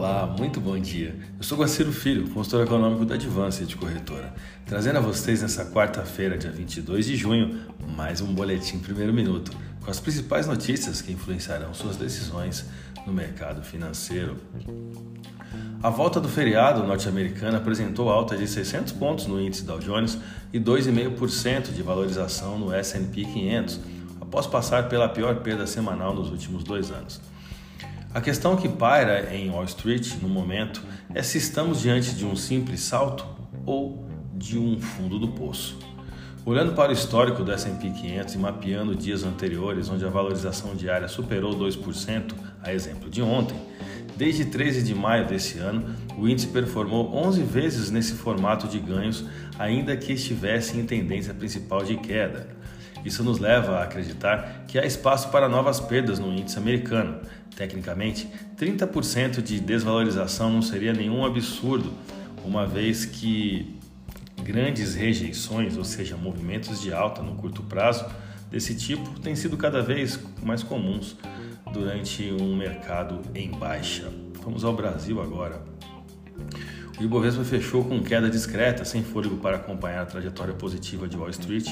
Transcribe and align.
Olá, 0.00 0.26
muito 0.26 0.62
bom 0.62 0.78
dia. 0.78 1.14
Eu 1.36 1.44
sou 1.44 1.58
Guaciro 1.58 1.92
Filho, 1.92 2.26
consultor 2.30 2.64
econômico 2.64 3.04
da 3.04 3.16
Advance 3.16 3.66
de 3.66 3.76
Corretora, 3.76 4.32
trazendo 4.64 4.96
a 4.96 5.00
vocês 5.02 5.42
nessa 5.42 5.66
quarta-feira, 5.66 6.38
dia 6.38 6.50
22 6.50 7.04
de 7.04 7.16
junho, 7.16 7.66
mais 7.94 8.22
um 8.22 8.32
boletim 8.32 8.78
primeiro 8.78 9.12
minuto, 9.12 9.52
com 9.84 9.90
as 9.90 10.00
principais 10.00 10.46
notícias 10.46 11.02
que 11.02 11.12
influenciarão 11.12 11.74
suas 11.74 11.98
decisões 11.98 12.64
no 13.06 13.12
mercado 13.12 13.62
financeiro. 13.62 14.38
A 15.82 15.90
volta 15.90 16.18
do 16.18 16.30
feriado 16.30 16.82
norte-americano 16.82 17.58
apresentou 17.58 18.08
alta 18.08 18.38
de 18.38 18.48
600 18.48 18.94
pontos 18.94 19.26
no 19.26 19.38
índice 19.38 19.64
Dow 19.64 19.80
Jones 19.80 20.16
e 20.50 20.58
2,5% 20.58 21.74
de 21.74 21.82
valorização 21.82 22.58
no 22.58 22.72
S&P 22.72 23.22
500, 23.22 23.80
após 24.18 24.46
passar 24.46 24.88
pela 24.88 25.10
pior 25.10 25.40
perda 25.40 25.66
semanal 25.66 26.14
nos 26.14 26.30
últimos 26.30 26.64
dois 26.64 26.90
anos. 26.90 27.20
A 28.12 28.20
questão 28.20 28.56
que 28.56 28.68
paira 28.68 29.32
em 29.32 29.50
Wall 29.50 29.62
Street 29.66 30.16
no 30.20 30.28
momento 30.28 30.82
é 31.14 31.22
se 31.22 31.38
estamos 31.38 31.80
diante 31.80 32.12
de 32.12 32.26
um 32.26 32.34
simples 32.34 32.80
salto 32.80 33.24
ou 33.64 34.04
de 34.34 34.58
um 34.58 34.80
fundo 34.80 35.16
do 35.16 35.28
poço. 35.28 35.78
Olhando 36.44 36.72
para 36.72 36.90
o 36.90 36.92
histórico 36.92 37.44
do 37.44 37.52
S&P 37.52 37.88
500 37.88 38.34
e 38.34 38.38
mapeando 38.38 38.96
dias 38.96 39.22
anteriores 39.22 39.88
onde 39.88 40.04
a 40.04 40.08
valorização 40.08 40.74
diária 40.74 41.06
superou 41.06 41.56
2%, 41.56 42.34
a 42.60 42.74
exemplo 42.74 43.08
de 43.08 43.22
ontem, 43.22 43.56
desde 44.16 44.44
13 44.44 44.82
de 44.82 44.92
maio 44.92 45.28
desse 45.28 45.58
ano, 45.58 45.94
o 46.18 46.28
índice 46.28 46.48
performou 46.48 47.14
11 47.14 47.44
vezes 47.44 47.92
nesse 47.92 48.14
formato 48.14 48.66
de 48.66 48.80
ganhos, 48.80 49.24
ainda 49.56 49.96
que 49.96 50.14
estivesse 50.14 50.76
em 50.76 50.84
tendência 50.84 51.32
principal 51.32 51.84
de 51.84 51.96
queda. 51.96 52.48
Isso 53.04 53.24
nos 53.24 53.38
leva 53.38 53.78
a 53.78 53.84
acreditar 53.84 54.64
que 54.66 54.78
há 54.78 54.84
espaço 54.84 55.30
para 55.30 55.48
novas 55.48 55.80
perdas 55.80 56.18
no 56.18 56.32
índice 56.32 56.58
americano, 56.58 57.20
Tecnicamente, 57.60 58.26
30% 58.56 59.42
de 59.42 59.60
desvalorização 59.60 60.50
não 60.50 60.62
seria 60.62 60.92
nenhum 60.92 61.24
absurdo, 61.24 61.92
uma 62.42 62.66
vez 62.66 63.04
que 63.04 63.78
grandes 64.42 64.94
rejeições, 64.94 65.76
ou 65.76 65.84
seja, 65.84 66.16
movimentos 66.16 66.80
de 66.80 66.90
alta 66.90 67.22
no 67.22 67.34
curto 67.34 67.62
prazo 67.62 68.06
desse 68.50 68.74
tipo, 68.74 69.20
têm 69.20 69.36
sido 69.36 69.56
cada 69.56 69.82
vez 69.82 70.18
mais 70.42 70.62
comuns 70.62 71.16
durante 71.70 72.32
um 72.32 72.56
mercado 72.56 73.20
em 73.34 73.50
baixa. 73.50 74.10
Vamos 74.42 74.64
ao 74.64 74.74
Brasil 74.74 75.20
agora. 75.20 75.62
O 77.00 77.02
Ibovespa 77.02 77.42
fechou 77.44 77.82
com 77.82 78.02
queda 78.02 78.28
discreta, 78.28 78.84
sem 78.84 79.02
fôlego 79.02 79.38
para 79.38 79.56
acompanhar 79.56 80.02
a 80.02 80.06
trajetória 80.06 80.52
positiva 80.52 81.08
de 81.08 81.16
Wall 81.16 81.30
Street 81.30 81.66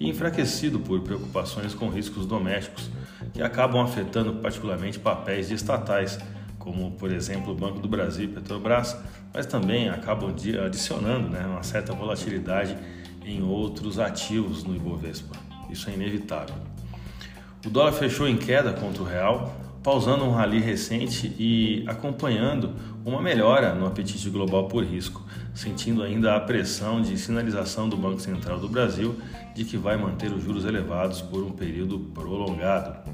e 0.00 0.08
enfraquecido 0.08 0.80
por 0.80 1.00
preocupações 1.02 1.72
com 1.72 1.88
riscos 1.88 2.26
domésticos 2.26 2.90
que 3.32 3.40
acabam 3.40 3.80
afetando 3.80 4.34
particularmente 4.40 4.98
papéis 4.98 5.46
de 5.46 5.54
estatais, 5.54 6.18
como 6.58 6.90
por 6.90 7.12
exemplo 7.12 7.52
o 7.52 7.54
Banco 7.54 7.78
do 7.78 7.86
Brasil 7.86 8.24
e 8.24 8.28
Petrobras, 8.28 8.96
mas 9.32 9.46
também 9.46 9.88
acabam 9.88 10.34
adicionando 10.66 11.28
né, 11.28 11.46
uma 11.46 11.62
certa 11.62 11.92
volatilidade 11.92 12.76
em 13.24 13.40
outros 13.40 14.00
ativos 14.00 14.64
no 14.64 14.74
Ibovespa. 14.74 15.36
Isso 15.70 15.88
é 15.90 15.92
inevitável. 15.92 16.56
O 17.64 17.70
dólar 17.70 17.92
fechou 17.92 18.26
em 18.26 18.36
queda 18.36 18.72
contra 18.72 19.00
o 19.00 19.06
real, 19.06 19.54
pausando 19.82 20.24
um 20.24 20.30
rally 20.30 20.60
recente 20.60 21.34
e 21.38 21.84
acompanhando 21.88 22.74
uma 23.04 23.20
melhora 23.20 23.74
no 23.74 23.86
apetite 23.86 24.30
global 24.30 24.68
por 24.68 24.84
risco, 24.84 25.22
sentindo 25.52 26.02
ainda 26.02 26.36
a 26.36 26.40
pressão 26.40 27.02
de 27.02 27.18
sinalização 27.18 27.88
do 27.88 27.96
Banco 27.96 28.20
Central 28.20 28.58
do 28.60 28.68
Brasil 28.68 29.16
de 29.54 29.64
que 29.64 29.76
vai 29.76 29.96
manter 29.96 30.32
os 30.32 30.42
juros 30.42 30.64
elevados 30.64 31.20
por 31.20 31.42
um 31.42 31.50
período 31.50 31.98
prolongado. 31.98 33.10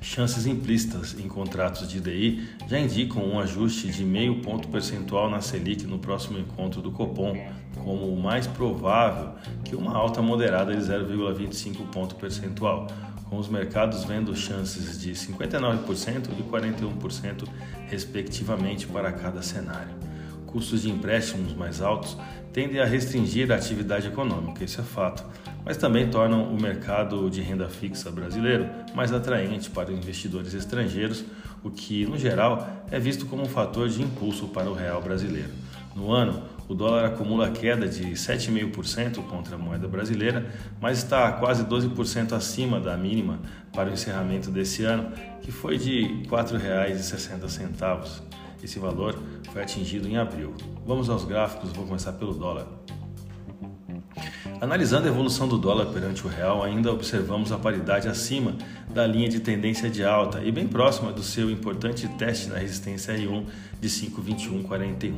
Chances 0.00 0.46
implícitas 0.46 1.16
em 1.18 1.26
contratos 1.26 1.88
de 1.88 2.00
DI 2.00 2.48
já 2.68 2.78
indicam 2.78 3.24
um 3.24 3.40
ajuste 3.40 3.88
de 3.88 4.04
meio 4.04 4.40
ponto 4.40 4.68
percentual 4.68 5.28
na 5.28 5.40
Selic 5.40 5.84
no 5.84 5.98
próximo 5.98 6.38
encontro 6.38 6.80
do 6.80 6.92
Copom, 6.92 7.36
como 7.82 8.06
o 8.06 8.20
mais 8.20 8.46
provável 8.46 9.32
que 9.64 9.74
uma 9.74 9.96
alta 9.96 10.22
moderada 10.22 10.74
de 10.74 10.80
0,25 10.80 11.88
ponto 11.90 12.14
percentual, 12.14 12.86
com 13.28 13.38
os 13.38 13.48
mercados 13.48 14.04
vendo 14.04 14.34
chances 14.36 15.00
de 15.00 15.12
59% 15.12 16.28
e 16.38 16.42
41%, 16.42 17.48
respectivamente, 17.88 18.86
para 18.86 19.12
cada 19.12 19.42
cenário. 19.42 19.94
Custos 20.46 20.82
de 20.82 20.90
empréstimos 20.90 21.54
mais 21.54 21.80
altos 21.80 22.16
tendem 22.52 22.80
a 22.80 22.86
restringir 22.86 23.50
a 23.52 23.56
atividade 23.56 24.06
econômica, 24.06 24.64
isso 24.64 24.80
é 24.80 24.84
fato, 24.84 25.24
mas 25.64 25.76
também 25.76 26.08
tornam 26.08 26.44
o 26.44 26.60
mercado 26.60 27.28
de 27.28 27.42
renda 27.42 27.68
fixa 27.68 28.10
brasileiro 28.10 28.66
mais 28.94 29.12
atraente 29.12 29.68
para 29.68 29.92
investidores 29.92 30.54
estrangeiros, 30.54 31.24
o 31.62 31.70
que, 31.70 32.06
no 32.06 32.16
geral, 32.16 32.84
é 32.90 32.98
visto 32.98 33.26
como 33.26 33.42
um 33.42 33.48
fator 33.48 33.88
de 33.88 34.00
impulso 34.00 34.48
para 34.48 34.70
o 34.70 34.74
real 34.74 35.02
brasileiro. 35.02 35.50
No 35.94 36.12
ano, 36.12 36.42
o 36.68 36.74
dólar 36.74 37.06
acumula 37.06 37.50
queda 37.50 37.88
de 37.88 38.12
7,5% 38.12 39.22
contra 39.26 39.54
a 39.54 39.58
moeda 39.58 39.86
brasileira, 39.86 40.46
mas 40.80 40.98
está 40.98 41.32
quase 41.32 41.64
12% 41.64 42.32
acima 42.32 42.80
da 42.80 42.96
mínima 42.96 43.40
para 43.72 43.88
o 43.88 43.92
encerramento 43.92 44.50
desse 44.50 44.84
ano, 44.84 45.12
que 45.42 45.52
foi 45.52 45.78
de 45.78 46.02
R$ 46.02 46.26
4,60. 46.28 48.22
Esse 48.62 48.78
valor 48.78 49.16
foi 49.52 49.62
atingido 49.62 50.08
em 50.08 50.16
abril. 50.16 50.54
Vamos 50.84 51.08
aos 51.08 51.24
gráficos, 51.24 51.72
vou 51.72 51.86
começar 51.86 52.12
pelo 52.14 52.34
dólar. 52.34 52.66
Analisando 54.60 55.06
a 55.06 55.10
evolução 55.10 55.46
do 55.46 55.58
dólar 55.58 55.86
perante 55.86 56.26
o 56.26 56.28
real, 56.28 56.64
ainda 56.64 56.90
observamos 56.90 57.52
a 57.52 57.58
paridade 57.58 58.08
acima 58.08 58.56
da 58.88 59.06
linha 59.06 59.28
de 59.28 59.38
tendência 59.40 59.90
de 59.90 60.02
alta 60.02 60.42
e 60.42 60.50
bem 60.50 60.66
próxima 60.66 61.12
do 61.12 61.22
seu 61.22 61.50
importante 61.50 62.08
teste 62.16 62.48
na 62.48 62.56
resistência 62.56 63.14
R1 63.14 63.44
de 63.78 63.88
5,2141. 63.88 65.14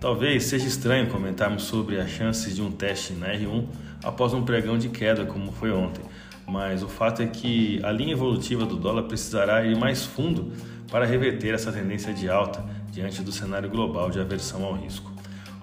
Talvez 0.00 0.44
seja 0.44 0.66
estranho 0.66 1.08
comentarmos 1.08 1.62
sobre 1.62 1.98
as 1.98 2.10
chances 2.10 2.54
de 2.54 2.60
um 2.60 2.70
teste 2.70 3.14
na 3.14 3.28
R1 3.28 3.64
após 4.04 4.34
um 4.34 4.44
pregão 4.44 4.76
de 4.76 4.90
queda 4.90 5.24
como 5.24 5.50
foi 5.50 5.72
ontem, 5.72 6.04
mas 6.46 6.82
o 6.82 6.88
fato 6.88 7.22
é 7.22 7.26
que 7.26 7.80
a 7.82 7.90
linha 7.90 8.12
evolutiva 8.12 8.66
do 8.66 8.76
dólar 8.76 9.04
precisará 9.04 9.64
ir 9.64 9.74
mais 9.74 10.04
fundo 10.04 10.52
para 10.90 11.06
reverter 11.06 11.54
essa 11.54 11.72
tendência 11.72 12.12
de 12.12 12.28
alta 12.28 12.62
diante 12.92 13.22
do 13.22 13.32
cenário 13.32 13.70
global 13.70 14.10
de 14.10 14.20
aversão 14.20 14.64
ao 14.64 14.74
risco. 14.74 15.10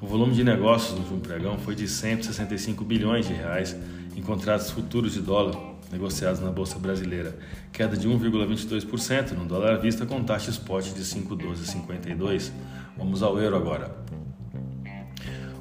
O 0.02 0.08
volume 0.08 0.34
de 0.34 0.44
negócios 0.44 0.94
do 0.94 1.02
último 1.02 1.20
pregão 1.20 1.60
foi 1.60 1.76
de 1.76 1.88
165 1.88 2.84
bilhões 2.84 3.28
de 3.28 3.34
reais 3.34 3.78
em 4.16 4.22
contratos 4.22 4.72
futuros 4.72 5.14
de 5.14 5.22
dólar 5.22 5.56
negociados 5.92 6.42
na 6.42 6.50
bolsa 6.50 6.80
brasileira, 6.80 7.38
queda 7.72 7.96
de 7.96 8.10
1,22% 8.10 9.34
no 9.34 9.46
dólar 9.46 9.74
à 9.74 9.78
vista 9.78 10.08
com 10.08 10.24
taxa 10.24 10.50
spot 10.50 10.86
de 10.86 11.04
5,1252. 11.04 12.52
Vamos 12.98 13.22
ao 13.22 13.40
euro 13.40 13.56
agora. 13.56 14.03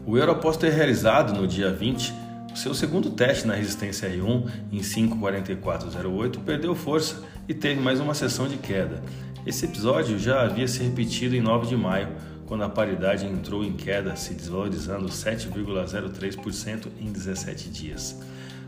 O 0.05 0.19
euro, 0.19 0.33
após 0.33 0.57
ter 0.57 0.73
realizado 0.73 1.33
no 1.33 1.47
dia 1.47 1.73
20 1.73 2.23
seu 2.55 2.75
segundo 2.75 3.11
teste 3.11 3.47
na 3.47 3.55
resistência 3.55 4.09
R1 4.09 4.51
em 4.71 4.81
5,4408, 4.81 6.39
perdeu 6.45 6.75
força 6.75 7.23
e 7.49 7.55
teve 7.55 7.81
mais 7.81 7.99
uma 7.99 8.15
sessão 8.15 8.47
de 8.47 8.59
queda. 8.59 9.03
Esse 9.47 9.65
episódio 9.65 10.19
já 10.19 10.43
havia 10.43 10.69
se 10.69 10.83
repetido 10.83 11.35
em 11.35 11.41
9 11.41 11.67
de 11.67 11.77
maio, 11.77 12.09
quando 12.47 12.63
a 12.65 12.69
paridade 12.69 13.25
entrou 13.27 13.65
em 13.65 13.73
queda, 13.73 14.15
se 14.17 14.35
desvalorizando 14.35 15.07
7,03% 15.07 16.89
em 17.01 17.11
17 17.11 17.71
dias. 17.71 18.21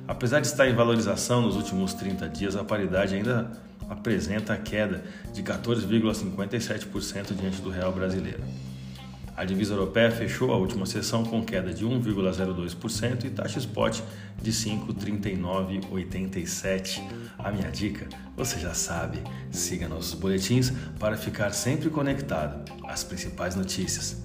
Apesar 0.08 0.40
de 0.40 0.46
estar 0.46 0.66
em 0.68 0.74
valorização 0.74 1.42
nos 1.42 1.56
últimos 1.56 1.94
30 1.94 2.28
dias, 2.28 2.56
a 2.56 2.64
paridade 2.64 3.14
ainda 3.14 3.50
apresenta 3.88 4.56
queda 4.56 5.04
de 5.32 5.42
14,57% 5.42 7.34
diante 7.34 7.60
do 7.60 7.68
real 7.68 7.92
brasileiro. 7.92 8.42
A 9.36 9.44
divisa 9.44 9.74
europeia 9.74 10.12
fechou 10.12 10.52
a 10.52 10.56
última 10.56 10.86
sessão 10.86 11.24
com 11.24 11.44
queda 11.44 11.74
de 11.74 11.84
1,02% 11.84 13.24
e 13.24 13.30
taxa 13.30 13.58
spot 13.58 14.00
de 14.40 14.52
5,3987. 14.52 17.02
A 17.36 17.50
minha 17.50 17.68
dica, 17.70 18.06
você 18.36 18.60
já 18.60 18.74
sabe, 18.74 19.18
siga 19.50 19.88
nossos 19.88 20.14
boletins 20.14 20.72
para 21.00 21.16
ficar 21.16 21.50
sempre 21.50 21.90
conectado 21.90 22.70
às 22.86 23.02
principais 23.02 23.56
notícias. 23.56 24.22